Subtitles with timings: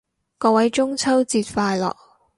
[0.39, 1.95] 各位中秋節快樂